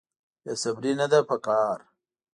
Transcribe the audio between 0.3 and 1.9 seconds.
بې صبري نه ده په کار.